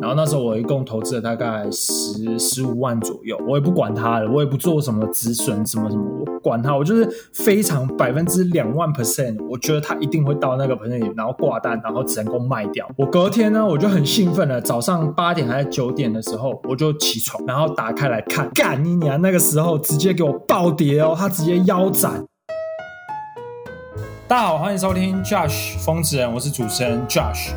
[0.00, 12.88] 然后那时候我一共投资了大概十十五万左右，我也不管它了，我也不做什么止损什么什么，我管它，我就是非常百分之两万 percent，我觉得它一定会到那个盆子里然后挂单，然后成功卖掉。
[12.96, 19.20] 我隔天呢，我就很兴奋了，早上八点还是九点的时候，我就起床，然后打开来看，干你娘！
[19.20, 22.24] 那个时候直接给我暴跌哦，它直接腰斩。
[24.28, 27.50] 大家好，欢迎收听 Josh 疯子人，我是主持人 Josh。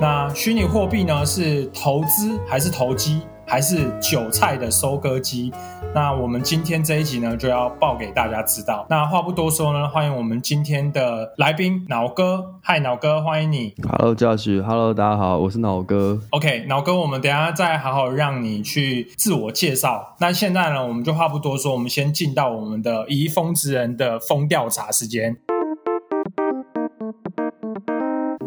[0.00, 5.52] 那虚拟货币呢，是投资还是投机，还是韭菜的收割机？
[5.94, 8.84] 那我们今天这一集呢，就要报给大家知道。
[8.90, 12.54] 那话不多说呢，欢迎我们今天的来宾脑哥。
[12.60, 13.72] 嗨，脑哥，欢迎你。
[13.88, 16.20] Hello Josh，Hello，大家好，我是脑哥。
[16.30, 20.16] OK，脑哥，我们等一下再好好让你去自我介绍。
[20.18, 25.36] 那现在呢，我们就话不多说，我们先进到我们的移风之人的风调查时间。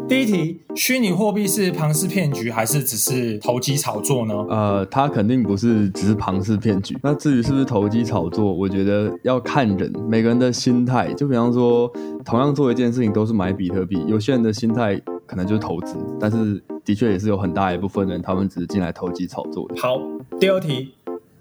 [0.08, 4.34] 第一题，虚拟货币是庞氏骗局还是只是投机炒作呢？
[4.48, 6.96] 呃，它肯定不是只是庞氏骗局。
[7.02, 11.12] 那至于是不是投机炒作，我觉得要看人，每个人的心态。
[11.12, 11.92] 就比方说，
[12.24, 19.74] 同样做一件事情都是买比特币，有些人的心态可能就是投资，但是的确也是有很大一部分人，他们只是进来投机炒作的。
[19.78, 20.00] 好，
[20.40, 20.94] 第二题，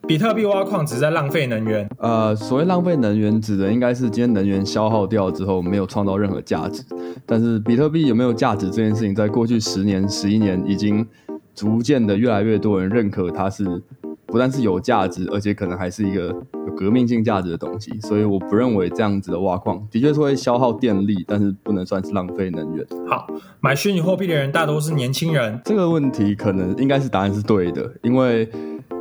[0.07, 1.85] 比特币挖矿只是在浪费能源。
[1.97, 6.81] 呃，所谓浪费能源，指的应该是今天能源消耗掉之后，没有创造任何价值。
[7.25, 11.05] 但是比特币有没有价值这件事情，在过去十年、十一年，已经
[11.53, 13.65] 逐渐的越来越多人认可它是
[14.25, 16.33] 不但是有价值，而且可能还是一个
[16.67, 17.91] 有革命性价值的东西。
[17.99, 22.85] 所以我不认为这样子的挖矿的确是会消耗电力，但是不能算是浪费能源。
[23.09, 23.27] 好，
[23.59, 25.59] 买虚拟货币的人大多是年轻人。
[25.65, 28.49] 这个问题可能应该是答案是对的，因为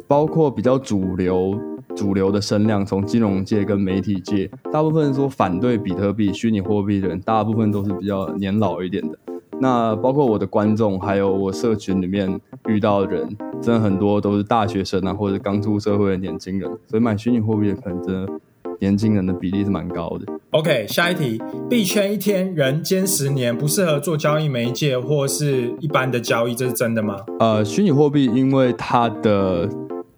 [0.07, 1.59] 包括比较主流。
[1.95, 9.17] 主流的声量，从金融界跟媒体界，大部分说反对比特币、虚拟货币的人，大部分都是比较年老一点的。
[9.61, 13.27] 那包括我的观众，还有我社群里面遇到的人，
[13.63, 18.33] 真的很多都是大学生啊，或者刚出社会的年轻人，所以买虚拟货币的可能真的
[18.79, 20.31] 年轻人的比例是蛮高的。
[20.51, 21.41] OK，下一题，
[21.71, 27.17] 币圈一天，人间十年，不适合做交易媒介或是一般的交易，这是真的吗？
[27.39, 29.67] 呃，虚拟货币因为它的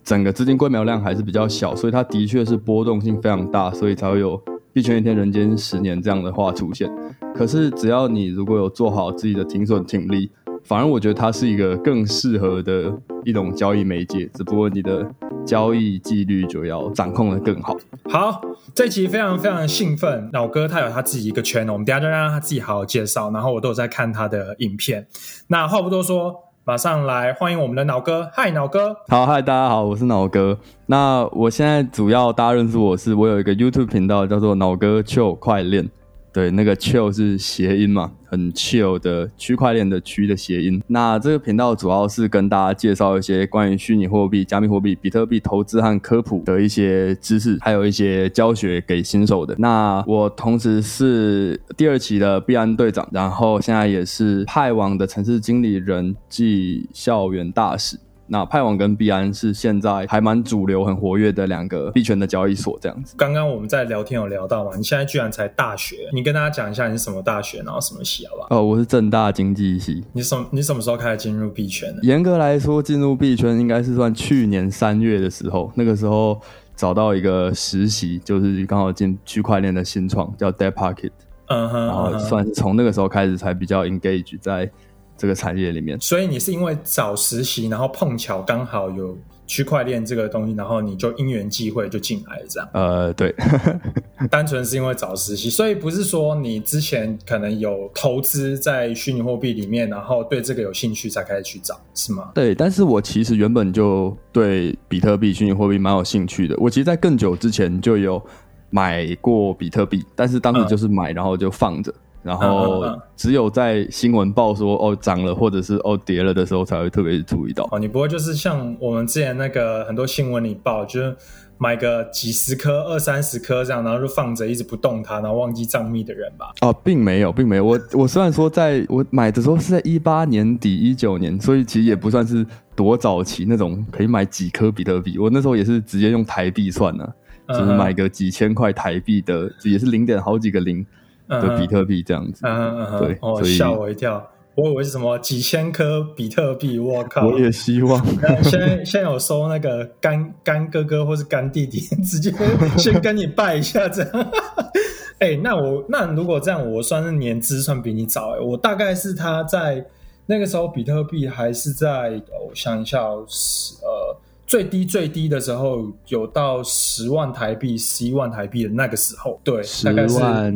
[0.08, 4.42] 整个资金规模量还是比较小，所以它的确是波动性非常大，所以才会有
[4.72, 6.90] “一拳一天，人间十年”这样的话出现。
[7.34, 10.30] 可是只要你如果有做好自己的停损停利，
[10.64, 12.90] 反而我觉得它是一个更适合的
[13.22, 15.06] 一种交易媒介，只不过你的
[15.44, 17.76] 交易纪律就要掌控的更好。
[18.08, 18.40] 好，
[18.74, 25.06] 这期非常非常兴奋，老哥他有他自己一个圈，我们等下就让他自己好好介绍，然后我都有在看他的影片。
[25.48, 26.47] 那话不多说。
[26.68, 28.94] 马上来欢迎我们的脑哥，嗨，脑哥！
[29.08, 30.58] 好，嗨，大家好，我是脑哥。
[30.84, 35.88] 那我现在主要大家认识我是，我有一个 YouTube 频道叫做脑哥 Chill 快链，
[36.38, 40.80] 对，那个 Chill 是谐音嘛，很 Chill 的区块链的区的谐音。
[40.86, 49.52] 那这个频道主要是跟大家介绍一些关于虚拟货币、加密货币、比特币投资和科普的一些知识，还有一些教学给新手的。
[49.58, 57.98] 那我同时是第二期的币安队长，然后现在也是派网的城市经理人暨校园大使。
[58.30, 63.14] 那派网跟币安是现在还蛮主流、很活跃的两个币圈的交易所，这样子。
[63.16, 68.48] 刚刚我们在聊天有聊到嘛，你现在居然才大学，你跟大家讲一下你是什么大学，然后什么系，好不好？
[68.50, 70.04] 哦，我是正大经济系。
[70.12, 72.02] 你什你什么时候开始进入币圈的？
[72.02, 76.38] 严格来说，进入币圈应该是算去年三月的时候，那个时候
[76.76, 81.10] 找到一个实习，就是刚好进区块链的新创，叫 Dead Pocket，
[81.46, 84.70] 嗯哼，然后算是从那个时候开始才比较 engage 在
[85.18, 86.00] 这个产业里面。
[86.00, 92.68] 所以你是因为找实习，然后碰巧刚好有区块链这个东西，然后你就因缘际会就进来了，这样。
[92.72, 93.34] 呃，对，
[94.30, 102.30] 单纯是因为找实习，所以不是说你之前可能有投资在虚拟货币里面，然后对这个有兴趣才开始去找，是吗？
[102.34, 106.54] 对，但是我其实原本就对比特币、虚拟货币蛮有兴趣的。
[106.58, 108.22] 我其实，在更久之前就有
[108.68, 111.92] 买过比特币，但是当时就是买，然后就放着。
[112.28, 112.84] 然后
[113.16, 117.66] 只有在新闻报说哦涨了或者是哦跌了的时候，才会特别注意到。
[117.72, 121.16] 哦，你不会就是像我们之前那个很多新闻里报，就是
[121.56, 126.52] 买个几十颗、二三十颗这样，然后就放着一直不动它，然后忘记账密的人吧？
[126.60, 127.64] 哦，并没有，并没有。
[127.64, 132.46] 我我虽然说在我买的时候是在一八年底、一九年，所以其实也不算是
[132.76, 135.18] 多早期那种可以买几颗比特币。
[135.18, 137.08] 我那时候也是直接用台币算呢、
[137.46, 140.84] 啊，就是买个几千块台币的，也是零点好几个零。
[141.28, 147.26] 的比特币这样子，嗯嗯对，哦，吓我一跳，我以为是什么几千颗比特币，我靠！
[147.26, 148.04] 我也希望。
[148.42, 152.32] 现在现在有收那个干干哥哥或是干弟弟， 直接
[152.76, 154.10] 先跟你拜一下这样。
[155.20, 159.84] 哎、那我那如果这样，我算是年资算比你早哎、我大概是他在
[160.26, 164.16] 那个时候比特币还是在，我想一下，十呃
[164.46, 170.52] 最低最低的时候有到十万台币、十一万台币的那个时候，对，十万、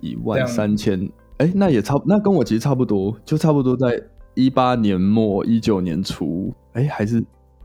[0.00, 1.08] 一万三千，
[1.38, 4.02] 哎，那也差，那跟我其实差不多，就差不多在
[4.34, 7.22] 一八年末、一九年初，哎，还是。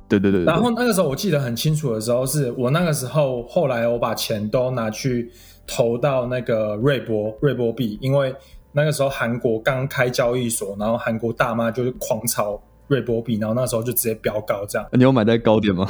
[0.08, 5.32] 对对对，然后那个时候我记得很清楚的时候，是我那个时候后来我把钱都拿去
[5.66, 8.32] 投到那个瑞波瑞波币，因为
[8.72, 14.88] 那个时候韩国刚开交易所，然后韩国大妈就是狂炒瑞波币，然后那时候就直接飙高这样。
[14.92, 15.88] 你有买在高点吗？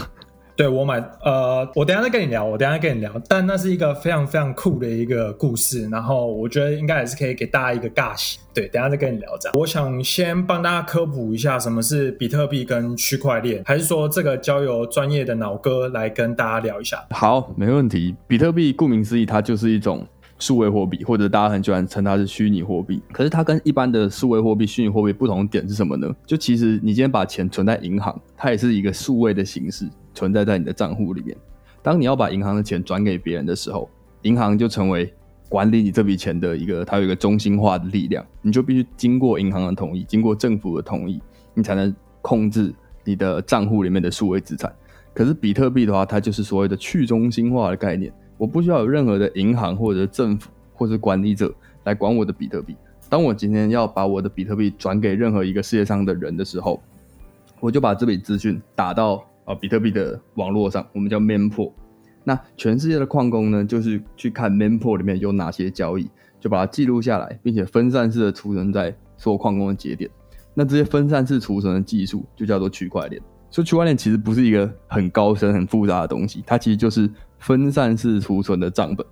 [0.56, 3.12] 对我买，呃，我等下再跟你聊，我等下再跟你聊。
[3.28, 8.40] 但那是一个非常非常酷的一个故事，然后我觉得应该也是可以给大家一个尬喜。
[8.54, 9.60] 对，等下再跟你聊这样。
[9.60, 17.06] 我想先帮大家科普一下什么是比特币跟区块链，还是说这个交由专业的脑哥来跟大家聊一下？
[17.10, 18.16] 好，没问题。
[18.26, 20.08] 比特币顾名思义，它就是一种
[20.40, 23.02] 数位货币，或者大家很喜欢称它是虚拟货币。
[23.12, 26.10] 可是它跟一般的数位货币、虚拟货币不同点是什么呢？
[26.26, 29.86] 就其实你今天把钱存在银行，它也是一个数位的形式。
[30.16, 31.38] 存在在你的账户里面。
[31.84, 33.88] 当你要把银行的钱转给别人的时候，
[34.24, 35.14] 银行就成为
[35.48, 38.26] 管理你这笔钱的一个，它有一个中心化的力量。
[38.42, 41.22] 你就必须经过银行的同意，经过政府的同意，
[41.54, 42.74] 你才能控制
[43.04, 44.74] 你的账户里面的数位资产。
[45.14, 48.12] 可是比特币的话，它就是所谓的去中心化的概念。
[48.36, 51.54] 我不需要有任何的银行或者政府或者管理者
[51.84, 52.76] 来管我的比特币。
[53.08, 56.82] 当我今天要把我的比特币转给任何一个世界上的人的时候，
[57.60, 59.24] 我就把这笔资讯打到。
[59.46, 61.72] 啊，比特币的网络上，我们叫 Mempool。
[62.24, 66.10] 那全世界的矿工呢，就是去看 Mempool 里面有哪些交易，
[66.40, 70.10] 就把它记录下来，并且分散式的储存在所有矿工的节点。
[70.56, 73.22] 那这些分散式储存的技术就叫做区块链。
[73.52, 77.08] 所以区块链其实不是一个很高深、很复杂的东西，它其实就是
[77.38, 79.06] 分散式储存的账本，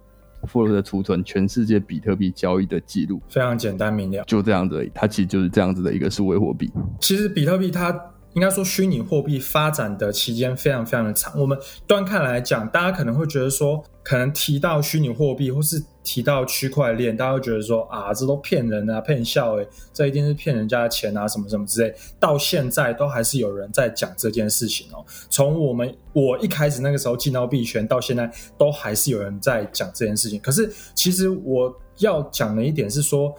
[0.48, 3.22] 负责储存全世界比特币交易的记录。
[3.30, 6.72] 非常简单明了，就这样子，它其实就是这样子的一个数位货币。
[7.00, 7.96] 其实比特币它。
[8.34, 11.40] 应该说，虚拟货币发展的期间非常非常的长。
[11.40, 21.94] 我们端看来讲，大家可能会觉得说，可能提到虚拟货币或是提到区块链，大家会觉得说啊，这都骗人啊，骗笑诶，这一定是骗人家的钱啊，什么什么之类。
[22.20, 25.06] 到现在都还是有人在讲这件事情哦。
[25.30, 30.40] 从我们我一开始那个时候进到币圈，到现在都还是有人在讲这件事情。
[30.40, 33.32] 可是其实我要讲的一点是说，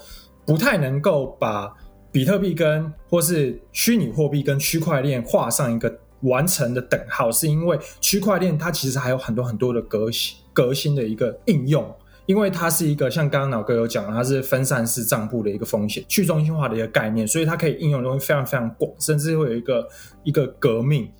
[0.46, 1.74] 不太能够把。
[2.14, 11.84] 比特币跟或是虚拟货币跟区块链画上一个完成的等号，是因为区块链它其实还有很多很多的革新革新的一个应用，
[12.26, 19.88] 因为它是一个像刚刚老哥有讲，它是分散式账簿的一个风险去中心化的一个概念，所以它可以应用的东西非常非常广，甚至会有一个
[20.22, 21.10] 一个革命。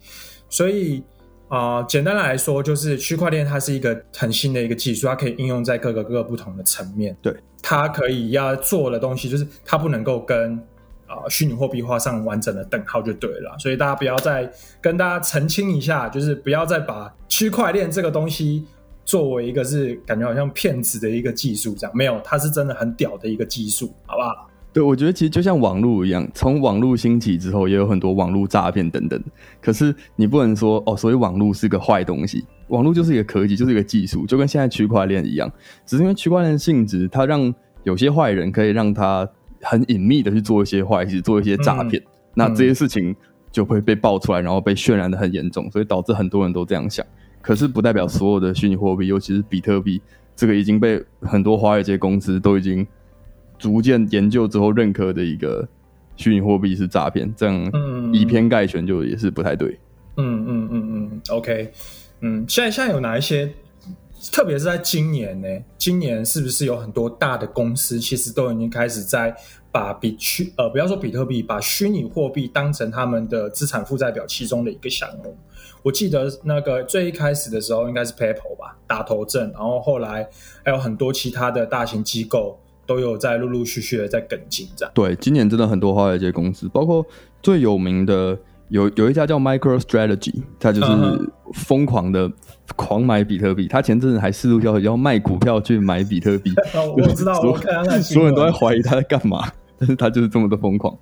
[0.49, 1.02] 所以
[1.49, 7.17] 啊，简单来说，就是区块链它是一个很新的一个技术，它可以应用在各个各个不同的层面。
[7.20, 10.56] 对，它可以要做的东西，就是它不能够跟
[11.16, 14.50] 啊，虚拟货币画上完整的等号就对了，所以大家不要再
[14.81, 18.64] 跟大家澄清一下，就是不要再把区块链这个东西
[19.05, 24.50] 作为一个是感觉好像骗子的一个技术这样，没有，它是真的很屌的一个技术，好不好？
[24.72, 29.22] 对，我觉得其实就像网络一样，从网络兴起之后，也有很多网络诈骗等等。
[29.61, 35.49] 可是你不能说哦，所以网络是个坏东西，网络就是一个科技，就是一个技术，就跟现在区块链一样，
[35.87, 39.28] 只是因为区块链性质，它让有些坏人可以让它。
[39.64, 42.00] 很隐秘的去做一些坏事，做一些诈骗，
[42.34, 43.14] 那这些事情
[43.50, 47.04] 就会被爆出来，然后被渲染的很严重，所以导致很多人都这样想。
[47.42, 50.00] 可是不代表所有的虚拟货币，尤其是比特币，
[50.37, 52.87] 这个已经被很多华尔街公司都已经
[53.59, 55.68] 逐渐研究之后认可的一个
[56.16, 59.78] 虚拟货币是诈骗，这样以偏概全就也是不太对。
[60.16, 61.73] 嗯嗯嗯嗯，OK，
[62.21, 63.52] 嗯，现在现在有哪一些？
[64.33, 69.35] 特别是在今年呢，今年是不是有很多大的公司其实都已经开始在
[69.71, 75.37] 把比虚呃不要说比特币，把虚拟货币当成他们的资产负债表其中的一个项目。
[75.83, 80.28] 我记得那个最一开始的时候应该是 PayPal 吧，打头阵，然后后来
[80.64, 84.93] 还有很多其他的大型机构都有在陆陆续续的在跟进这样。
[84.95, 87.04] 对，今年真的很多华尔街公司，包括
[87.43, 88.38] 最有名的。
[88.71, 90.90] 有有一家叫 MicroStrategy，它就是
[91.54, 92.30] 疯狂的
[92.76, 93.66] 狂买比特币。
[93.66, 96.52] 他前阵子还四处要要卖股票去买比特币。
[96.96, 97.56] 我知道，我
[98.00, 100.94] 所有人都在怀疑他在干嘛，但是他就是这么的疯狂。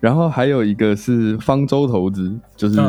[0.00, 2.80] 然后还有一个是方舟投资，就是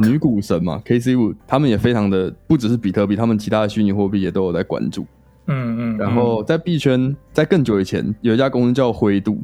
[0.00, 5.04] 女股神嘛，KC 五，他们也非常的不只是比特币，他们其他的虚拟货币也都有在关注。
[5.46, 5.98] 嗯嗯。
[5.98, 9.42] 然后在币圈，在更久以前，有一家公司叫灰度，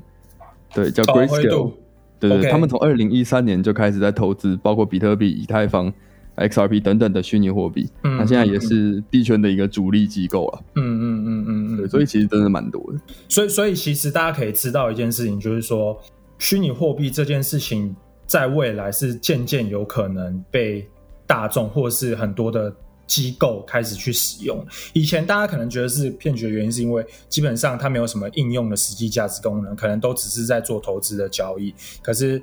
[0.73, 1.73] 对，叫 Grayscale。
[2.21, 5.91] 对对，他们从二零一三年就开始在投资，包括比特币、以太坊、
[6.37, 7.89] XRP 等等的虚拟货币。
[8.05, 10.65] 嗯，那现在也是币圈的一个主力机构了。
[10.77, 13.01] 嗯嗯嗯嗯嗯，对，所以其实真的蛮多的。
[13.29, 16.01] 所以，所以其实大家可以知道一件事情，就是说，
[16.39, 17.95] 虚拟货币这件事情
[18.27, 20.89] 在未来是渐渐有可能被
[21.27, 22.75] 大众或是很多的
[23.07, 24.65] 机构开始去使用。
[24.93, 31.75] 以前大家可能觉得是骗局的原因，是因为基本上它没有什么应用的实际价值功能，可能都只是在做投资的交易。
[32.03, 32.41] 可是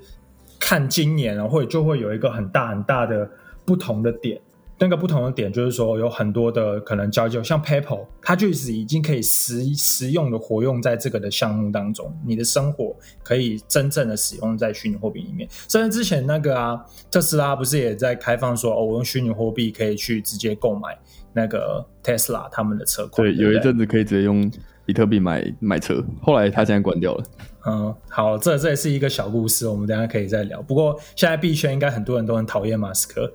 [0.59, 3.29] 看今年啊，会就会有一个很大很大的
[3.65, 4.39] 不同的点。
[4.79, 15.49] 那个不同的点就是说，有很多的可能交易，像 PayPal，它就是已经可以实实用的活用在这个的项目当中，你的生活可以真正的使用在虚拟货币里面。
[15.67, 20.95] 甚至之前那个啊，特斯拉不是也在开放说，哦，我用虚拟货币可以去直接购买
[21.33, 23.25] 那个 Tesla 他们的车款。
[23.27, 24.47] 对，有一阵子可以直接用
[24.85, 27.23] 比特币买买车，后来他现在关掉了。
[27.69, 30.61] 嗯，好，这这也是一个小故事，我们等下可以再聊。
[30.61, 33.29] 不过现在币圈应该很多人都很讨厌马斯克，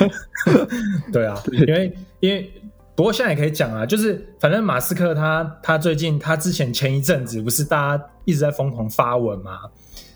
[1.10, 2.52] 对啊，因为因为
[2.94, 9.52] 不过现在也可以讲啊，就是反正马斯克他他最近他之前前一阵子不是大家一直在疯狂发文吗？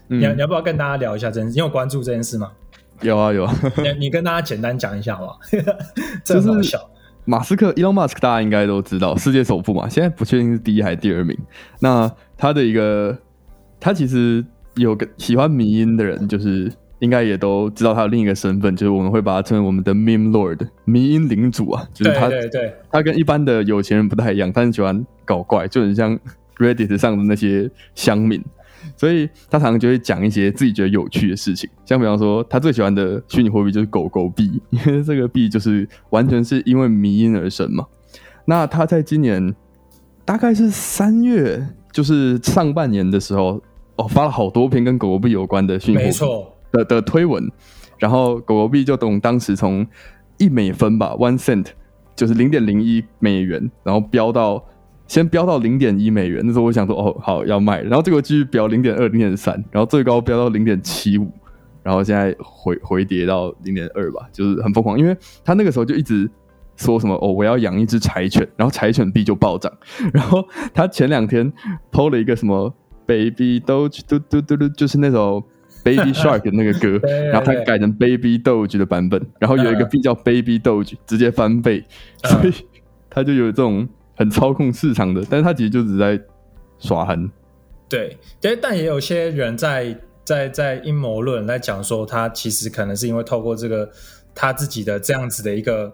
[0.07, 1.53] 你你要不要跟大家聊一下这件事？
[1.53, 2.53] 你有关注这件事吗？
[3.01, 5.39] 有啊有啊，你你跟大家简单讲一下好吧？
[6.23, 6.79] 真好笑。
[7.25, 11.35] 马斯克，Elon Musk，大家应该都知道，世界首富嘛，现在不确定是第一还是第二名。
[11.79, 13.17] 那他的一个。
[13.81, 14.45] 他其实
[14.77, 21.83] 有个喜欢迷音的人，就是应该也都知道他的另一个身份，就是我们会把他称为我们的 meme lord，迷音领主啊。
[21.95, 26.19] 就是他，对对，他跟一般的有钱人不太一样，他很喜欢搞怪，就很像
[26.59, 28.45] Reddit 上的那些乡民，
[28.97, 37.87] 所以他常常就会讲一些自己觉得有趣的事情，像比方说他最喜欢的虚拟货币就是狗狗币，因为这个币就是完全是因为迷音而生嘛。
[38.45, 39.55] 那他在今年
[40.25, 43.63] 大概是三月，就是上半年的时候。
[44.01, 47.47] 哦，发了好多篇跟狗狗币有关的讯息没错的的推文，
[47.99, 49.87] 然后狗狗币就从当时从
[50.39, 51.67] 一美分吧，one cent，
[52.17, 54.65] 就是零点零一美元，然后飙到
[55.07, 56.41] 先飙到零点一美元。
[56.43, 61.31] 那时候我想说，哦，好要卖，然后这个继续飙零点二、零点三，然后最高飙到零点七五，
[61.83, 64.99] 然后现在回回跌到零点二吧，就是很疯狂。
[64.99, 65.15] 因为
[65.45, 66.31] 他那个时候就一直
[66.77, 69.71] 说什么，哦，我要养一只柴犬，然后柴犬币就暴涨。
[70.15, 70.43] 然后
[70.73, 71.53] 他前两天
[71.91, 72.73] 抛了一个什么。
[73.11, 75.43] Baby Doge 嘟嘟嘟嘟，就是那首
[75.83, 81.85] Baby Shark 的那个歌，然后他改成 Baby Doge 的版本，然后有一个 B 叫 Baby Doge，直接翻倍，
[82.23, 82.55] 所以
[83.09, 86.21] 他就有这种很操控市场的，但是他其实就只在
[86.79, 87.29] 耍横。
[87.89, 93.91] 对，但但也有些人在在在阴谋论来讲说，他其实可能是因为透过这个
[94.37, 95.93] 他自己的这样子的一个，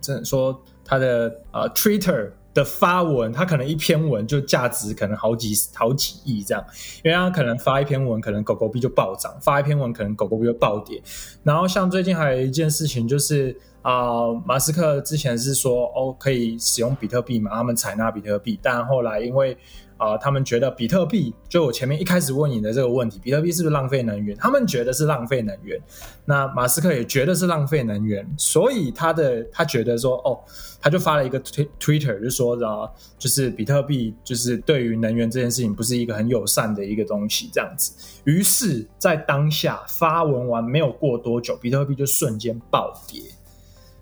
[0.00, 2.30] 这说他的呃 Twitter。
[2.56, 6.64] 的发文，他可能一篇文就价值可能好几好几亿这样，
[7.04, 11.00] 因为他可能发一篇文，可能狗狗币就暴涨；发一篇文，可能狗狗币就暴跌。
[11.44, 19.56] 然后像最近还有一件事情，就是啊，马斯克之前是说哦可以使用比特币嘛，他们采纳比特币，但后来因为。
[19.96, 24.36] 啊，他们觉得比特币就我前面一开始问你的这个问题，比特币是不是浪费能源？
[24.36, 25.80] 他们觉得是浪费能源。
[26.24, 30.38] 那马斯克也觉得是浪费能源，所以他的他觉得说，哦，
[30.80, 37.92] 他就发了一个推 Twitter，就说啊，就是比特币就是对于能源这件事情不是一个很友善的一个东西，这样子。
[38.24, 43.22] 于是，在当下发文完没有过多久，比特币就瞬间暴跌，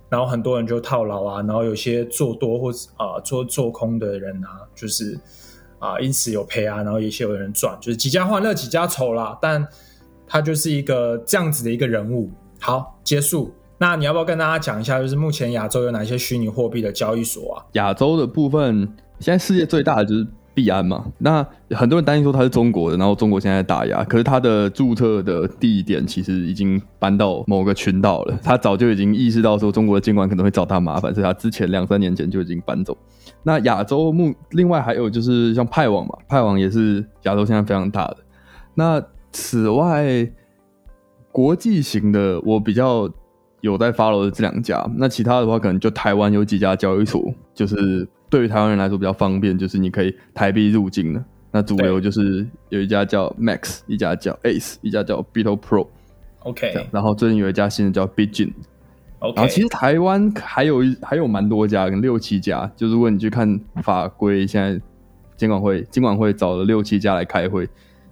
[0.09, 5.17] 然后很多人就套牢啊，然后有些做多或者啊做做空的人啊，就是。
[5.79, 9.37] 啊，因此有赔啊，然后一些有人赚，就是几家欢乐几家愁啦。
[9.41, 9.67] 但
[10.27, 12.31] 他就是一个这样子的一个人物。
[12.61, 13.53] 好，结束。
[13.77, 17.67] 那你要不要跟大家讲一下，就是目前亚洲有哪些虚拟货币的交易所啊？
[17.73, 18.89] 亚洲的部分，
[19.19, 21.05] 现在世界最大的就是币安嘛。
[21.19, 28.39] 那很多人担心说它是中国的，然后中国现在打压，可是它的注册的地点其实已经搬到某个群岛了。
[28.43, 32.97] 他早就已经意识到说中国的监管可能会找他麻烦，所以他之前两三年前就已经搬走。
[33.47, 38.17] 那亚洲目另外还有就是像派网嘛，派网也是亚洲现在非常大的。
[38.75, 40.29] 那此外，
[41.31, 43.09] 国际型的我比较
[43.61, 51.25] 有在 follow 的这两家，那其他的话可能就台湾有几家交易所，就是对于台湾人来说比较方便，就是你可以台币入境的。
[51.53, 55.87] 那主流就是有一家叫 Max，一家叫 Ace，一家叫 Beetle Pro。
[56.41, 58.53] OK，然后最近有一家新的叫 Bitgin。
[59.33, 62.71] 然后其实台湾还有还有蛮多家，六七家。
[62.77, 64.81] 就是如果你去看法规，现在
[65.37, 67.67] 监管会监管会找了六七家来开会，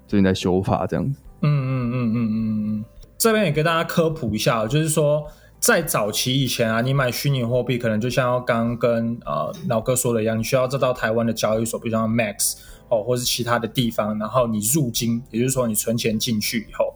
[0.07, 1.21] 最近在修法这样子。
[1.43, 2.85] 嗯嗯嗯嗯嗯嗯。
[3.19, 5.25] 这边也跟大家科普一下，就是说
[5.61, 12.57] 在早期以前啊，你买虚拟货币可能就像刚跟呃老哥说的一样，你需要再到台湾的交易所，比如像 Max
[12.89, 16.95] 哦，或是其他的地方，然后你入金，也就是说你存钱进去以后。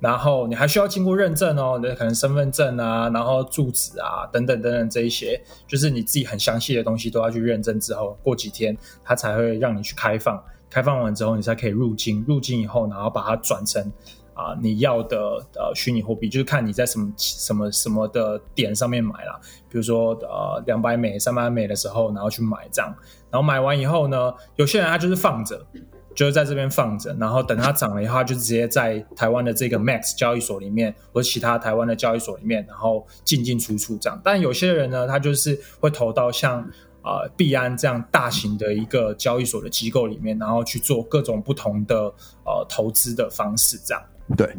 [0.00, 10.40] 然后你还需要经过认证哦，那可能身份证啊，然后住址啊，等等等等这一些，就是你自己很详细的东西都要去认证之后，过几天它才会让你去开放
[10.70, 12.24] 开放完之后，你才可以入金。
[12.28, 13.82] 入金以后，然后把它转成
[14.34, 19.40] 啊你要的呃虚拟货币，就是看你在什么什么什么的点上面买啦。
[19.68, 22.94] 比如说呃两百美、三百美的时候，然后去买这样。
[23.30, 25.66] 然后买完以后呢，有些人他就是放着。
[26.18, 34.20] 就是在这边放着，然后等它涨了以后，就直接在台湾的这个 Max 交易所里面，或者其他台湾的交易所里面，然后进进出出这样。
[34.24, 36.68] 但有些人呢，他就是会投到像
[37.04, 42.12] 呃币安这样大型的一个交易所的机构里面，然后去做各种不同的
[42.44, 44.02] 呃投资的方式这样。
[44.36, 44.56] 对，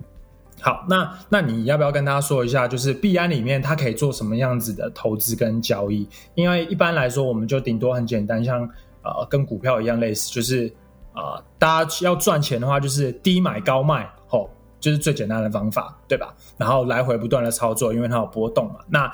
[0.62, 6.08] 好，那那你要不要跟大家说一下，就是币安里面它可以做什么样子的投资跟交易？
[6.36, 8.62] 因为一般来说，我们就顶多很简单，像
[9.04, 10.74] 呃跟股票一样类似，就是。
[11.20, 14.50] 啊，大家要赚钱的话，就是低买高卖，吼，
[14.80, 16.34] 就是最简单的方法，对吧？
[16.58, 18.76] 然后来回不断的操作，因为它有波动嘛。
[18.90, 19.12] 那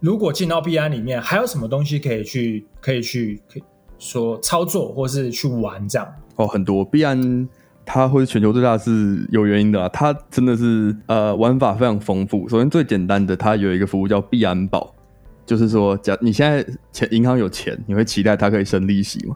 [0.00, 3.62] 如果进到币安里面，还有什么东西可以去，可以去，可以
[3.98, 6.06] 说操作或是去玩这样？
[6.36, 7.48] 哦，很多币安
[7.84, 12.48] 它会全球最大是有原因的啊，它真的是呃玩法非常丰富。
[12.48, 14.94] 首先最简单的，它有一个服务叫币安宝，
[15.46, 19.34] 就是说，假你现在钱银行有钱，你会期待它可以升利息吗？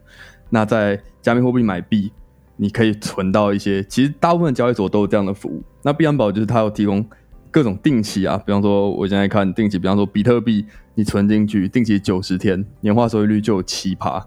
[0.51, 2.13] 那在加密货币买币，
[2.57, 5.63] 你可以存到一些，其实大部分交易所都有这样的服务。
[5.83, 7.05] 那币安宝就是它有提供
[7.51, 14.27] 各种定期啊，比方说我现在看定期，比方说比特币，你存进去定期九十天，年化收益率就有七趴，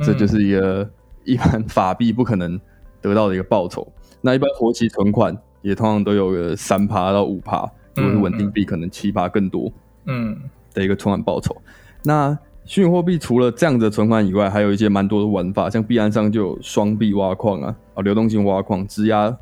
[0.00, 0.88] 这就是一个
[1.24, 2.60] 一般法币不可能
[3.00, 3.90] 得到的一个报酬。
[4.20, 9.72] 那一般活期存款也通常都有个三趴到五趴，如果是稳定币，可能七趴更多，
[10.06, 10.36] 嗯，
[10.72, 11.56] 的一个存款报酬。
[12.02, 19.36] 那虚拟货币除了这样的存款以外，还有一些蛮多的玩法，像币安上就有双币挖矿啊，啊，流动性挖矿、质押、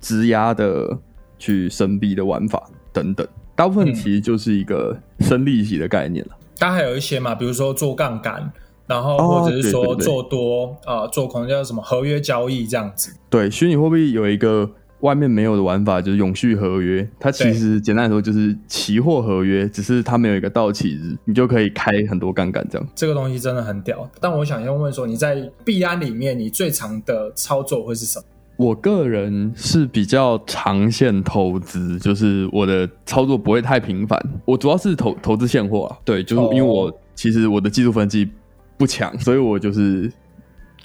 [0.00, 0.98] 质押的
[1.38, 6.32] 去生币的玩法等等，大部分其实就是一个生利息的概念了。
[6.58, 8.52] 它还有一些嘛，比如说做杠杆，
[8.86, 13.16] 然后或者是说做多啊，做可能叫什么合约交易这样子。
[13.30, 14.70] 对，虚拟货币有一个。
[15.00, 22.88] 外面没有的玩法就是永续合约，它其实简单来说就是期货合约，只是它没有一个到期日，你就可以开很多杠杆这样。
[22.94, 24.10] 这个东西真的很屌。
[24.20, 28.24] 但我想先问说，你在币安里面，你最长的操作会是什么？
[28.56, 34.20] 我个人是比较长线投资，就是我的操作不会太频繁。
[34.44, 38.28] 我主要是投投资现货啊，对，就是因为我其实我的技术分析
[38.76, 40.12] 不强，所以我就是。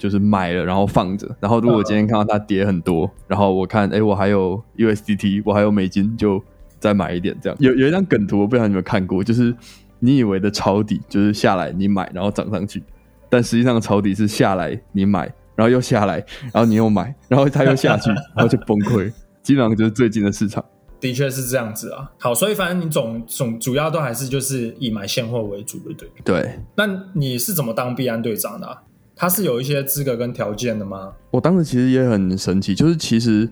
[0.04, 6.38] 就是买了，然后放着，然后如果今天看到它跌很多，然后我看，哎，我还有 USDT，我还有美金，就
[6.78, 7.34] 再买一点。
[7.40, 9.56] 这样有有一张梗图，我不知道你们看过，就是
[10.00, 12.82] 你以为的抄底，就是下来你买，然后涨上去，
[13.30, 15.20] 但实际上抄底是下来你买，
[15.56, 19.10] 然后又下来，然后你又买，然后它又下去，然后就崩溃。
[19.42, 20.62] 基本上就是最近的市场，
[21.00, 22.12] 的确是这样子啊。
[22.18, 26.42] 好，所以反正你总总主要都还是就是以买现货为主，对不对？
[26.42, 26.58] 对。
[26.76, 28.78] 那你是怎么当币安队长的？
[29.16, 31.12] 他是有一些资格跟条件的吗？
[31.30, 33.48] 我当时其实也很神奇，就是其实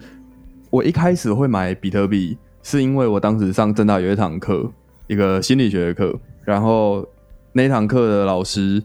[0.70, 4.70] 我一开始会买比特币，是因为我当时上正大有一堂课，
[5.06, 7.06] 一个心理学的课，然后
[7.52, 8.82] 那堂课的老师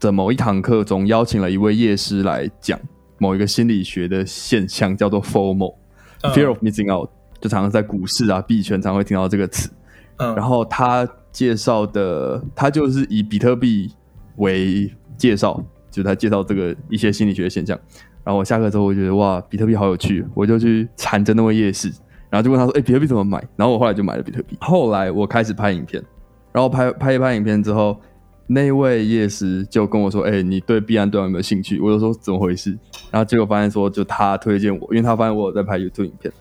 [0.00, 2.80] 的某一堂课中邀请了一位业师来讲
[3.18, 9.70] 某一个心理学的现象，叫做 FOMO（Fear of Missing Out），就常常在股市啊币圈常会听到这个词。
[10.16, 13.92] 嗯，然后他介绍的，他就是以比特币
[14.36, 15.62] 为介绍。
[15.92, 17.78] 就他介绍这个一些心理学的现象，
[18.24, 21.88] 然后我下课之后，我觉得哇，比特币好有趣，我就去缠着那位夜市，
[22.30, 24.56] 然后就问他说：“哎，比特币怎么买？”然后我后来就买了比特币。
[24.60, 26.02] 后来我开始拍影片，
[26.50, 28.00] 然后拍拍一拍影片之后，
[28.46, 32.76] 那位夜市就跟我说：“哎，你对币安对有没有兴趣？”我就说：“怎么回事？”
[33.12, 36.32] 然后结果发现说，就他推荐我，因为他发现我有在拍 YouTube 影片，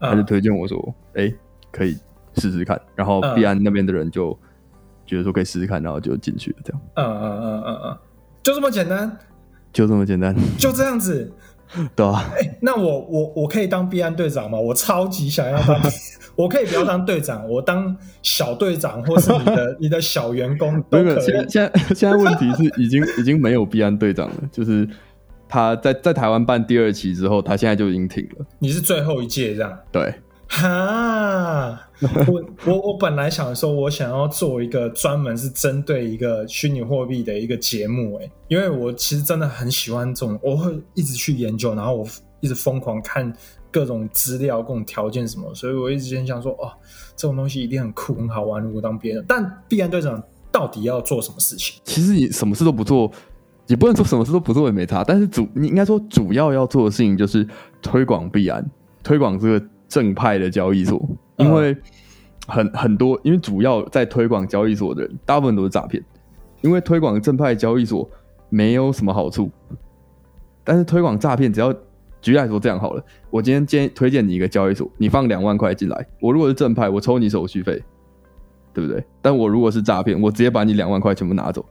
[0.00, 1.32] 他就推荐我说：“哎，
[1.70, 1.96] 可以
[2.36, 4.36] 试试看。”然后币安那边的人就
[5.06, 6.82] 觉得说可以试试看，然后就进去了，这样。
[6.94, 7.98] 嗯嗯嗯嗯嗯。
[8.44, 9.18] 就这么简单，
[9.72, 11.32] 就这么简单，就这样子，
[11.96, 12.30] 对啊。
[12.38, 14.58] 哎，那我我我可以当币安队长吗？
[14.60, 15.80] 我超级想要当，
[16.36, 21.20] 我可以不要当队长，我当小队长，或是你的 你的小员工都可以。
[21.20, 24.86] 现在现在现在问题是已经已经没有币安队长了，就是
[25.48, 28.46] 他在在台湾办第二期之后，他现在就已经停了。
[28.58, 29.78] 你是最后一届这样？
[29.90, 30.14] 对。
[30.46, 31.88] 哈，
[32.28, 42.06] 我 我我本来想说，我想要做一个专门是针对一个虚拟货币的一个节目，哎，因为我其实真的很喜欢这种，我会一直去研究，然后我
[42.40, 43.32] 一直疯狂看
[43.70, 46.70] 各种资料、各种条件什么，所以我一直很想说，哦，
[47.16, 48.62] 这种东西一定很酷、很好玩。
[48.62, 51.80] 如果当别人，但必然队长到底要做什么事情？
[51.84, 53.10] 其实你什么事都不做，
[53.66, 57.48] 也不能说什么事都不做也没差，但是主你应该说主要要做的事情就是
[57.82, 58.64] 推广必然，
[59.02, 59.66] 推广这个。
[59.94, 61.00] 正派的交易所，
[61.36, 61.76] 因为
[62.48, 66.02] 很很多，因为主要在推广交易所的人，大部分都是诈骗。
[66.62, 68.10] 因为推广正派交易所
[68.48, 69.48] 没有什么好处，
[70.64, 71.72] 但是推广诈骗，只要
[72.20, 77.80] 举例来说这样好了，我今天建议推荐你一个交易所，你放两万块进来，我如果是正派，我抽你手续费，
[78.72, 79.04] 对不对？
[79.22, 81.64] 但我如果是诈骗，我直接把你两万块全部拿走。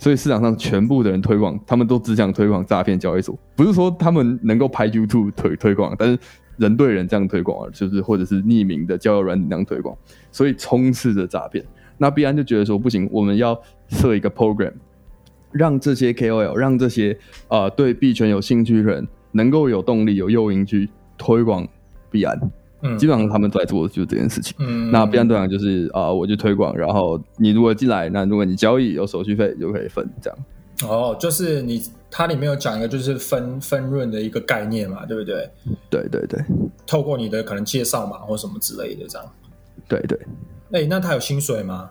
[0.00, 6.18] 所以市场上全部的人推广，他们都只想推广诈骗交易所，不是说他们能够拍 YouTube 推推广，但是
[6.58, 9.96] 人对人这样推广，就是或者是匿名的交友软件这样推广，
[10.30, 11.64] 所以充斥着诈骗。
[11.96, 14.72] 那必然就觉得说不行，我们要设一个 program，
[15.50, 17.18] 让这些 KOL，让这些
[17.48, 21.66] 啊对币圈有兴趣的人，能够有动力、有诱因去推广
[22.10, 22.38] 币安。
[22.80, 24.54] 嗯基本上他们在做的就是这件事情。
[24.60, 30.38] 嗯那币安队长就是啊、我就推广，然后你如果进来，那如果你交易有手续费就可以分这样。
[30.84, 35.50] 哦，就是你它里面有讲一个就是分分润的一个概念嘛，对不对？
[35.90, 36.40] 对对对
[36.86, 39.26] 透过你的可能介绍嘛或什么之类的这样。
[39.88, 40.18] 对对。
[40.72, 41.90] 哎，那他有薪水吗？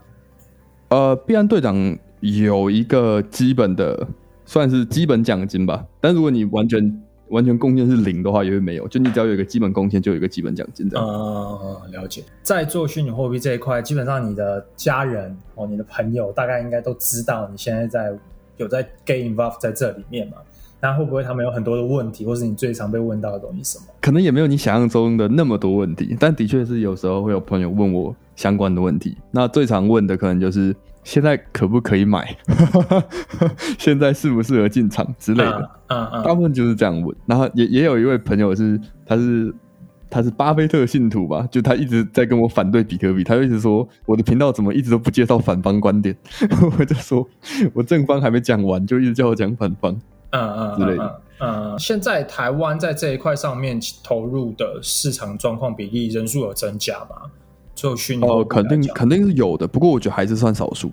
[0.90, 4.08] 呃，必安队长有一个基本的，
[4.46, 5.86] 算是基本奖金吧。
[6.00, 8.88] 但如果你完全完全贡献是零的话，也会没有。
[8.88, 11.06] 就你只要有一个基本贡献，就有一个基本奖金这样。
[11.06, 12.24] 呃，了解。
[12.42, 18.18] 在做虚拟货币这一块，基本上你的家人哦，你的朋友大概应该都知道你现在在
[18.58, 20.38] 有在 get involved 在这里面嘛。
[20.80, 23.86] 那会不会他们有很多的问题，或是你最常被问到的东西什么？
[24.00, 29.18] 可能也没有你想象中的那么多问题，但的确是有时候会有朋友问我相关的问题。
[29.32, 32.38] 那最常问的可能就是现在可不可以买，
[33.80, 35.72] 现在适不适合进场之类的。
[35.88, 37.16] 嗯嗯大部分就是这样问。
[37.26, 39.52] 然后也也有一位朋友是，他是
[40.10, 46.16] 他是巴菲特信徒吧，就他一直在跟我反对比特币，他就一直说我的频道怎么一直都不介绍反方观点，
[46.78, 47.28] 我就说
[47.74, 49.92] 我正方还没讲完，就一直叫我讲反方。
[50.32, 57.32] 嗯嗯之类的嗯嗯，现在台湾在这一块上面投入的市场状况比例人数有增加吗？
[57.74, 60.92] 就虚拟哦，肯定肯定是有的，不过我觉得还是算少数。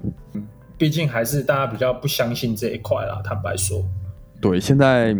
[0.77, 3.21] 毕竟还是大家比较不相信这一块啦。
[3.25, 3.83] 坦白说，
[4.41, 5.17] 对，现在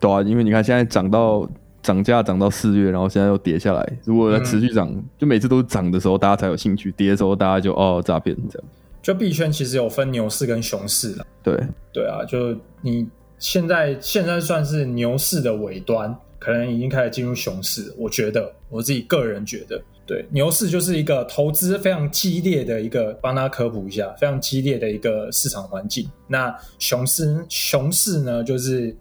[0.00, 1.48] 对啊，因为你看现在涨到
[1.82, 8.68] 涨价涨到四月，然后现在又跌下来，如果持续涨，就每次都是涨的时候大家才有兴趣，跌的时候大家就哦诈骗这样。
[9.02, 11.26] 就币圈其实有分牛市跟熊市啦。
[11.42, 11.60] 对，
[11.92, 13.04] 对啊，就你
[13.38, 17.92] 现在现在算是牛市的尾端，可能已经开始进入熊市。
[17.98, 26.08] 我觉得我自己个人觉得，对牛市就是一个投资非常激烈的一个，帮大家科普一下，非常激烈的一个市场环境。
[26.28, 28.96] 那熊市熊市呢，就是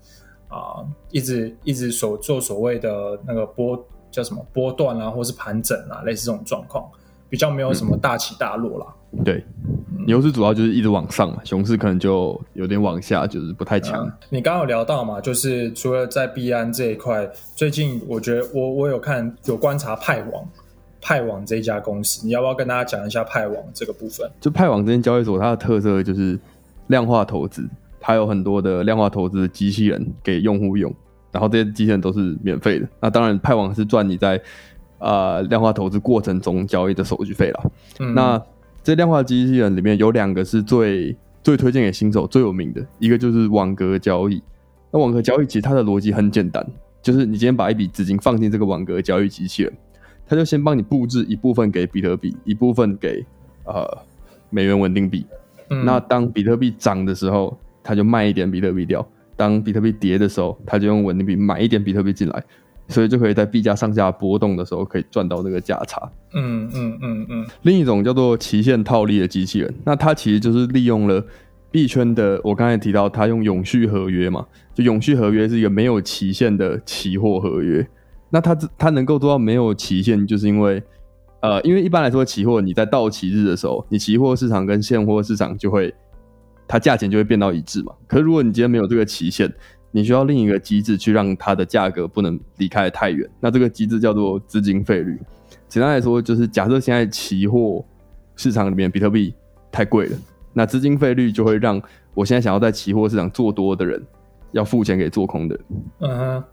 [0.52, 6.86] 啊、一直一直所做所谓的那个波叫什么波段啊，或是盘整啊，类似这种状况，
[7.30, 8.86] 比较没有什么大起大落啦。
[9.26, 9.44] 对，
[10.06, 14.06] 牛市主要就是一直往上嘛，熊市可能就有点往下，就是不太强。
[14.06, 20.48] 嗯你刚刚有聊到嘛，就是除了在币安这一块，最近我觉得我我有看有观察派网，
[21.02, 24.30] 派网这一家公司，你要不要跟大家讲一下派网这个部分？
[24.40, 26.40] 就派网这间交易所，它的特色就是
[26.88, 27.68] 量化投资，
[28.02, 30.94] 它有很多的量化投资的机器人给用户用，
[31.32, 32.90] 然后这些机器人都是免费的。
[33.00, 34.42] 那当然，派网是赚你在
[34.98, 37.64] 呃量化投资过程中交易的手续费啦。
[38.00, 38.42] 嗯，那
[38.84, 44.42] 这量化机器人里面有两个是最最推荐给新手最有名的，一个就是网格交易。
[44.92, 46.66] 那网格交易其实它的逻辑很简单，
[47.02, 49.72] 就是你今天把一笔资金放进这个网格交易机器人，
[50.28, 53.24] 它就先帮你布置一部分给比特币，一部分给
[53.66, 53.86] 呃
[54.50, 55.26] 美元稳定币。
[55.70, 59.02] 嗯那当比特币涨的时候，它就卖一点比特币掉；
[59.36, 62.44] 当比特币跌的时候，他就用稳定币买一点比特币进来，
[62.88, 66.12] 所以就可以在币价上下波动的时候，可以赚到那个价差。
[66.34, 67.46] 嗯嗯嗯嗯。
[67.63, 71.26] 另一种叫做期限套利的机器人，那它其实就是利用了
[71.72, 77.86] 币圈的，我刚才提到它用永续合约嘛，就永续合约是一个没有期限的期货合约。
[78.30, 80.82] 那它它能够做到没有期限，就是因为
[81.41, 85.94] 呃，因为一般来说期货你在到期日的时候，你期货市场跟现货市场就会
[86.72, 87.92] 它价钱就会变到一致嘛。
[88.08, 89.54] 可是如果你今天没有这个期限，
[89.92, 93.30] 你需要另一个机制去让它的价格不能离开太远。
[93.42, 95.20] 那这个机制叫做资金费率。
[95.68, 97.84] 简单来说，就是假设现在期货
[98.38, 99.36] 市场里面比特币
[99.70, 100.18] 太贵了，
[100.54, 101.82] 那资金费率就会让
[102.14, 104.02] 我现在想要在期货市场做多的人
[104.54, 105.66] 要付钱给做空的人。
[106.00, 106.44] 嗯哼，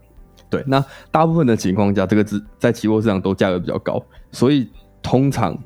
[0.50, 4.68] 对，那大部分的情况下，这个资在期货市场都价格比较高，所以
[5.00, 5.56] 通常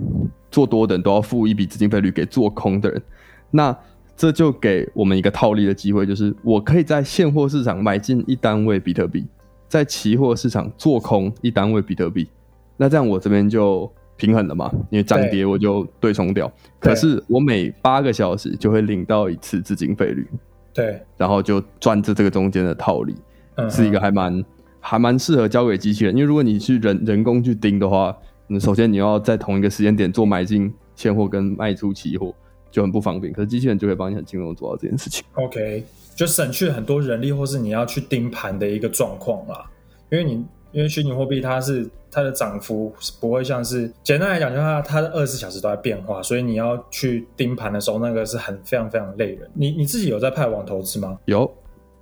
[0.51, 3.03] 做多的人都要付一笔资金费率给做空的人。
[3.51, 3.75] 那
[4.22, 9.26] 这就给我们一个套利的机会，就是我可以在现货市场买进一单位比特币，
[9.66, 12.28] 在期货市场做空一单位比特币。
[12.76, 16.48] 那这样我这边就平衡了嘛，因为涨跌我就对冲掉。
[16.78, 20.24] 可是我每八个小时就会领到一次资金费率，
[20.72, 23.16] 对，然后就赚这这个中间的套利。
[23.56, 24.44] 嗯是一个还蛮
[24.78, 32.32] 还蛮适合交给机器人，因为如果你去人人工去盯的话，你首先你要在同一个时间点做买进现货跟卖出期货，
[32.72, 33.32] 就很不方便。
[33.32, 35.22] 可是机器人就可以帮你很轻松地做到这件事情。
[35.35, 35.85] OK，
[36.16, 39.70] 就省去很多人力或是你要去盯盘的一个状况啦。
[40.11, 49.48] 因为你因为虚拟货币它是它的涨幅不会像是简单来讲，就是它它的二十四小时都在变化，所以你要去盯盘的时候，那个是很非常非常累人。
[49.54, 51.18] 你你自己有在派网投资吗？
[51.26, 51.50] 有，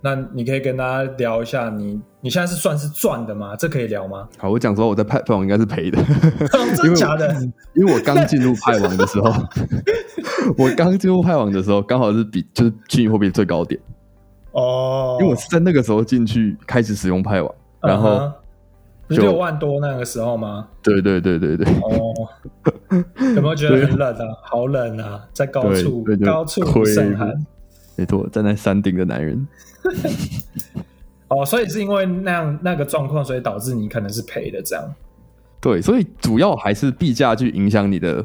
[0.03, 3.55] 那你可以跟大家聊一下，你你现在是算是赚的吗？
[3.55, 4.27] 这可以聊吗？
[4.37, 6.01] 好，我讲说我在派派网应该是赔的，
[6.75, 7.31] 真的 假的？
[7.75, 9.31] 因为我刚进入派网的时候，
[10.57, 13.79] 我刚进入派网的时候，刚好是比就是虚拟货币最高点
[14.53, 18.31] 哦，因为我是在那个时候进去开始使用派网，然后
[19.07, 20.67] 六万多那个时候吗？
[20.81, 22.13] 对对对对对，哦，
[23.35, 24.25] 有没有觉得很冷啊？
[24.43, 27.31] 好冷啊，在高处高处亏甚寒。
[27.97, 29.47] 没错，站在山顶的男人，
[31.29, 34.93] 哦，所以是因为那样那个状况，所以导致你可能是赔的这样。
[35.61, 38.23] 对，所以主要还是币价去影响你的，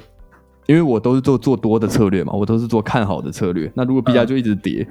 [0.67, 3.71] 因为我都是做做多的策略嘛，我都是做看好的策略。
[3.75, 4.87] 那如果币价就一直跌，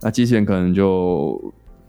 [0.00, 1.38] 那机器人可能就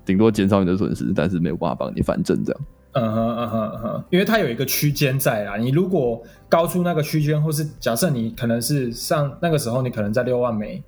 [0.03, 2.61] 顶多减少你的损失，但是没有办法帮你反正这样。
[2.93, 5.57] 嗯哼嗯哼嗯哼，因为它有一个区间在啦。
[5.57, 10.83] 你如果高出那个区间，或是假设你可能是上那个时候，你可能在六万美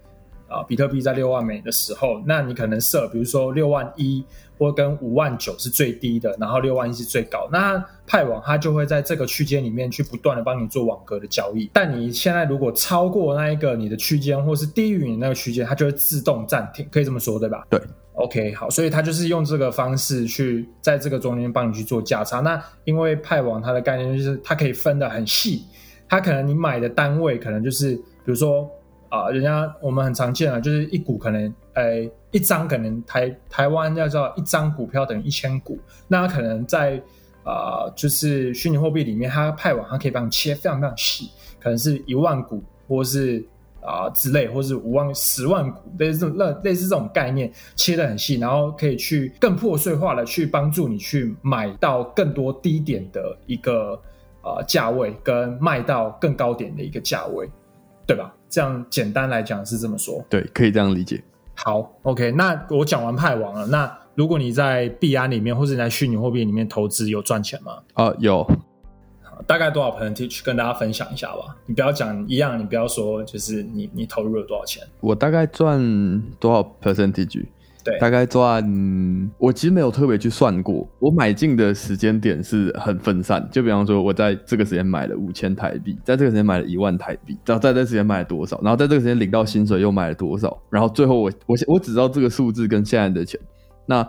[0.52, 4.24] 啊，比特币在六万美的时候，那你可能设比如说六万一
[4.58, 7.48] 或跟五万九是最低的，然后六万一是最高。
[7.52, 11.70] 那派网它就会在这个区间里面去不断的帮你做网格的交易。
[11.74, 17.66] 但你现在如果超过那一个你的区间，或是低于你那个区间，它就会自动暂停，可以这么说对吧？
[17.70, 17.82] 对。
[18.14, 22.42] OK，好，所以它就是用这个方式去在这个中间帮你去做价差。
[22.42, 25.64] 那因为派网它的概念就是它可以分得很细，
[26.10, 28.70] 它可能你买的单位可能就是比如说
[29.12, 37.00] 啊、人家我们很常见啊，就是一股可能呃一张可能台台湾要知道一张股票等于一千股，那可能在
[37.44, 43.46] 啊、就是虚拟货币里面，它派网它可以帮你切非常非常细，可能是一万股或是。
[43.84, 54.00] 啊、之类，或是五万、十万股，类似这种类类似这种概念，切得很细，然后可以去更破碎化的去帮助你去买到更多低点的一个
[54.44, 57.50] 呃价位，跟卖到更高点的一个价位，
[58.12, 58.34] 对吧？
[58.50, 60.22] 这样简单来讲是这么说。
[60.30, 61.24] 对，可以这样理解。
[61.56, 63.66] 好，OK，那我讲完派王了。
[63.68, 67.78] 那如果你在币安里面，或者你在虚拟货币里面投资，有赚钱吗？
[67.94, 68.46] 啊，有
[69.48, 71.56] 大概多少 percentage 跟大家分享一下吧。
[71.66, 74.84] 你不要讲一样，你不要说就是你你投入了多少钱。
[75.00, 77.46] 我大概赚多少 percentage？
[77.84, 78.64] 对，大概赚，
[79.38, 80.88] 我其实没有特别去算过。
[81.00, 93.40] 我买进的时间点是很分散，就比方说，我在这个时间买了五千台币，在这个时间买了一万台币，然后在这个时间买了多少，然后在这个时间领到薪水又买了多少，然后最后我我我只知道这个数字跟现在的钱，
[93.86, 94.08] 那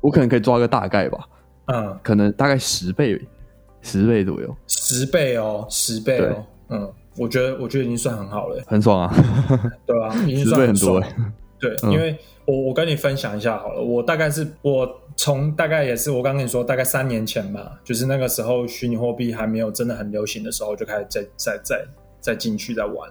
[0.00, 1.18] 我可能可以抓个大概吧，
[1.66, 3.20] 嗯，可能大概十倍，
[3.82, 9.14] 十倍左右，十倍哦，十倍哦，嗯，我觉得我觉得已经算很好了，很爽啊，
[9.86, 11.02] 对啊、已经十算倍很多。
[11.62, 21.84] 对，嗯因为我我跟你分享一下好了，我大概是我从大概也是我刚跟你说，大概三年前吧，就是那个时候虚拟货币还没有真的很流行的时候，就开始在在在
[22.20, 23.08] 在进去在玩，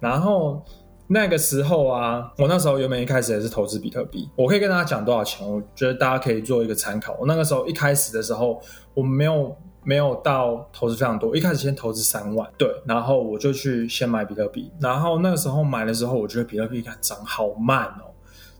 [0.00, 0.60] 然后。
[1.08, 7.16] 那个时候啊，我那时候原本一开始也是投资比特币，我可以跟大家讲多少钱，我觉得大家可以做一个参考。
[7.20, 8.60] 我那个时候一开始的时候，
[8.92, 18.10] 我没有没有到投资非常多，一开始先投资三万，对，然后我就去先买比特币，然后那个时候买的时候，我觉得比特币看涨好慢哦，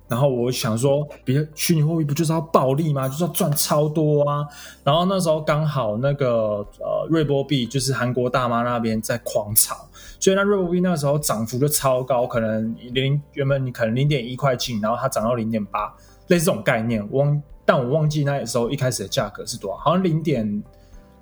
[0.07, 3.09] 然后我想说，比特虚拟货币不就是要暴利吗？
[3.09, 4.47] 就是要赚超多啊！
[4.85, 9.75] 然后那时候刚好那个呃瑞波币就是韩国大妈那边在狂炒，
[10.21, 15.93] 所以那瑞波币那个时候涨幅就超高，可能零原本你可能零点一块进，然后它涨到零点八，
[16.29, 17.05] 类似这种概念。
[17.11, 20.63] 我忘，但我忘记那时候一开始的价格是多少，好像零点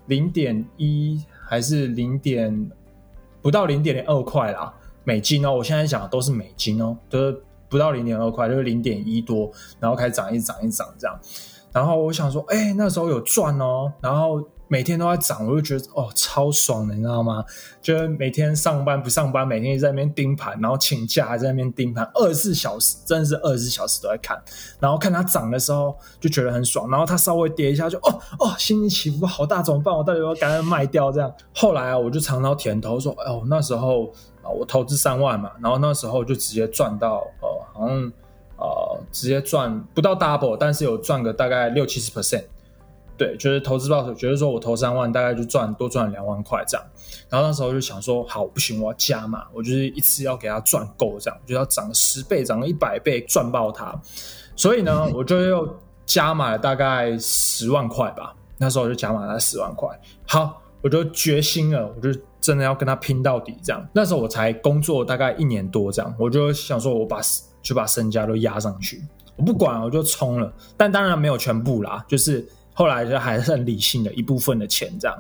[0.07, 2.71] 零点一还是零点
[3.43, 4.73] 不到零点二块啦，
[5.05, 5.55] 美金哦。
[5.55, 11.19] 我现在讲都是美金哦，就是不到零点二块，就是零点一多，然后开始涨，一直涨，一涨这样。
[11.73, 17.45] 然后我想说，哎、那时候有赚哦，然后每天都在涨，我就觉得哦超爽的，你知道吗？
[17.83, 24.43] 就是每天上班不上班，每天一直在那边盯盘，然后请假还在那边盯盘，二十四小时，真的是二十四小时都在看。
[24.81, 29.95] 然后看它涨的时候就觉得很爽，然后它稍微跌一下就哦哦，心情起伏好大，怎么办？
[29.95, 31.13] 我到底要赶快卖掉？
[31.13, 34.07] 这样后来啊，我就尝到甜头，说哦那时候
[34.43, 38.13] 啊我投资三万嘛，然后那时候就直接赚到呃好像
[38.57, 42.45] 呃直接赚不到 double，但是有赚个大概六七十 percent。
[43.17, 46.87] 对，就是投资报酬，觉得说我投三万，大概就赚多赚两万块这样。
[47.29, 53.95] 然后那时候就想说，好，不行，我要加码，我就是一次要给它赚够，这样就要涨十倍，涨个一百倍，赚爆它。
[54.57, 58.35] 所以呢，我就又加码了大概十万块吧。
[58.59, 59.89] 那时候我就加码了十万块。
[60.27, 63.57] 好，我就决心了，我就真的要跟他拼到底。
[63.63, 67.21] 这样，那时候我才工作大概一年多，这样我就想说，我把
[67.63, 69.03] 就把身家都压上去。
[69.37, 70.53] 我不管，我就冲了。
[70.77, 75.17] 但当然没有全部啦，就是后来就还是很理性的一部分的钱这样。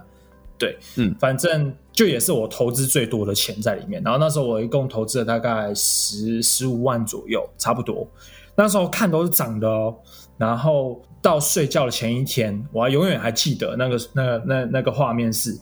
[0.58, 4.02] 对，嗯，反正就也是我投资最多的钱在里面。
[4.02, 8.06] 然后那时候我一共投资了大概十十五万左右，差不多。
[8.54, 9.96] 那时候看都是涨的哦。
[10.36, 15.58] 然后到睡觉的前一天，我还永远还记得那个、那个、那那个画面是，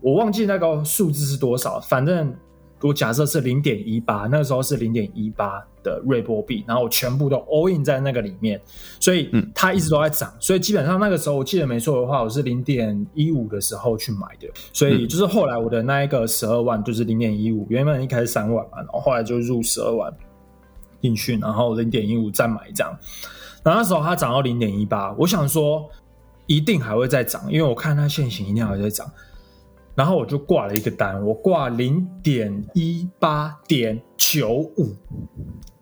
[0.00, 2.34] 我忘记那个数字是多少，反正
[2.80, 8.60] 我假设是零点一八，那个时候是零点一八的瑞波币，然后我全部都 all in 在那个里面，
[9.00, 20.12] 所以它一直都在涨，所以基本上那个时候我记得没错的话，我是零点一五的时候去买的，所以就是后来我的那一个十二万就是零点一五，原本一开始三万嘛，然后后来就入十二万
[21.02, 22.96] 进去，然后零点一五再买这样。
[23.64, 25.88] 然后那时候它涨到零点一八，我想说
[26.46, 29.10] 一定还会再涨，因为我看它现行一定还会再涨。
[29.98, 34.94] 然后我就挂了一个单，我挂零点一八点九五，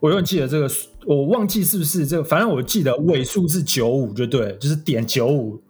[0.01, 0.67] 我永远记得这个，
[1.07, 5.61] 我忘记是不是这个，反正我记得尾数是九五，就对，就是点九五。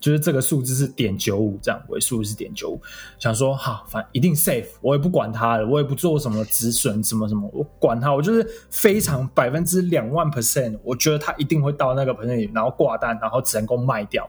[0.00, 2.80] 就是这个数字是点九五，这样尾数是点九五。
[3.20, 14.28] 想说好，反正一定 safe，我也不管它了，我也不做什么止损，什么什么，我管它，我就是非常百分之两万 percent，我觉得它一定会到那个盆子里然后挂单，然后只能够卖掉，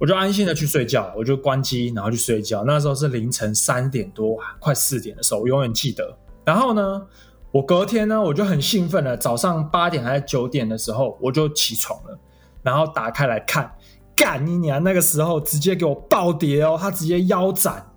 [0.00, 2.64] 我就安心的去睡觉，我就关机，然后去睡觉。
[2.64, 6.16] 那时候是凌晨三点多，快四点的时候，我永远记得。
[6.44, 7.06] 然后呢，
[7.52, 12.18] 我隔天呢，我就很兴奋了，早上八点还是九点的时候，我就起床了，
[12.62, 13.70] 然后打开来看。
[14.16, 14.84] 干你娘！
[14.84, 17.90] 那个时候直接给我暴跌哦，他直接腰斩，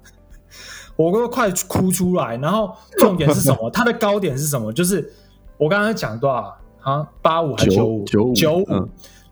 [0.96, 2.38] 我都快哭出来。
[2.38, 3.70] 然后重点是什么？
[3.72, 4.72] 它的高点是什么？
[4.72, 5.14] 就是
[5.58, 7.06] 我刚刚讲多少啊？
[7.22, 8.06] 八五还是九五？
[8.06, 8.66] 九五九五，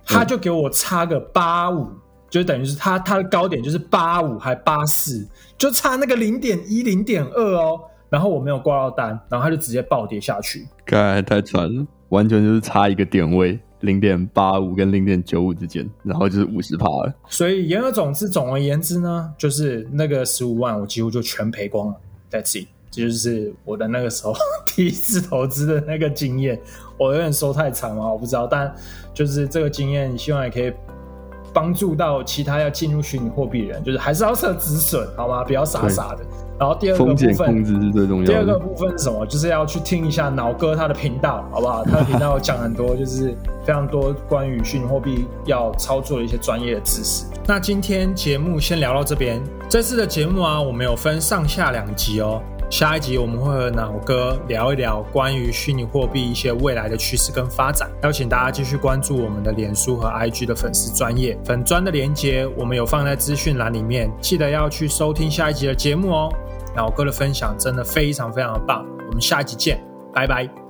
[0.05, 1.87] 他就给我差个八五，
[2.31, 7.79] 就等于是它它的高点就是八五还八四，就差那个零点一零点二哦。
[8.09, 10.67] 然后我没有挂到单，然后它就直接暴跌下去。
[10.83, 13.59] 该太惨了，完全就是差一个点位。
[13.81, 17.11] 零点八五跟零点九五之间，然后就是五十趴了。
[17.27, 21.95] 所以言而总之，总而言之呢，就是那个十五万，我几乎就全赔光了。
[22.29, 24.35] That's it，这就是我的那个时候
[24.67, 26.61] 第一次投资的那个经验。
[26.95, 28.71] 我有点说太长了，我不知道，但
[29.15, 30.71] 就是这个经验，希望也可以
[31.53, 35.43] 帮助到其他要进入虚拟货币的人，就是还是要设止损，好吗？
[35.43, 36.19] 不要傻傻的。
[36.59, 38.31] 然后第二个部分，控制是最重要的。
[38.31, 39.25] 第二个部分是什么？
[39.25, 41.83] 就是要去听一下脑哥他的频道，好不好？
[41.89, 43.35] 他的频道讲很多，就是
[43.65, 47.25] 非常多关于虚拟货币要操作的一些专业的知识。
[47.47, 49.41] 那今天节目先聊到这边。
[49.67, 52.39] 这次的节目啊，我们有分上下两集哦。
[52.71, 57.91] 下一集我们会和脑哥聊一聊关于虚拟货币一些未来的趋势跟发展。
[58.01, 66.33] 邀请大家继续关注我们的脸书和 IG 的粉丝专业粉专的连接，我们有放在资讯栏里面，记得要去收听下一集的节目哦。
[66.77, 70.60] 老哥的分享真的非常非常的棒，我们下一集见，拜拜。